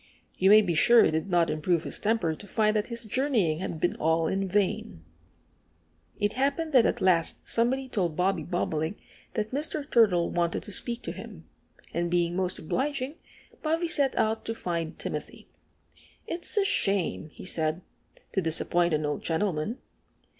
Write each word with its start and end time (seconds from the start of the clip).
You 0.35 0.49
may 0.49 0.63
be 0.63 0.73
sure 0.73 1.05
it 1.05 1.11
did 1.11 1.29
not 1.29 1.51
improve 1.51 1.83
his 1.83 1.99
temper 1.99 2.33
to 2.33 2.47
find 2.47 2.75
that 2.75 2.87
his 2.87 3.03
journeying 3.03 3.59
had 3.59 3.79
been 3.79 3.95
all 3.97 4.27
in 4.27 4.47
vain. 4.47 5.03
It 6.19 6.33
happened 6.33 6.73
that 6.73 6.87
at 6.87 7.01
last 7.01 7.47
somebody 7.47 7.87
told 7.87 8.15
Bobby 8.15 8.41
Bobolink 8.41 8.97
that 9.35 9.51
Mr. 9.51 9.87
Turtle 9.87 10.31
wanted 10.31 10.63
to 10.63 10.71
speak 10.71 11.03
to 11.03 11.11
him. 11.11 11.45
And 11.93 12.09
being 12.09 12.35
most 12.35 12.57
obliging, 12.57 13.13
Bobby 13.61 13.87
set 13.87 14.17
out 14.17 14.43
to 14.45 14.55
find 14.55 14.97
Timothy. 14.97 15.47
"It's 16.25 16.57
a 16.57 16.65
shame," 16.65 17.29
he 17.29 17.45
said, 17.45 17.81
"to 18.31 18.41
disappoint 18.41 18.95
an 18.95 19.05
old 19.05 19.21
gentleman." 19.23 19.77